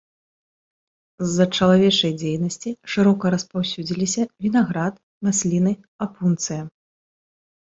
[1.25, 4.95] З-за чалавечай дзейнасці шырока распаўсюдзіліся вінаград,
[5.29, 5.73] масліны,
[6.07, 6.61] апунцыя.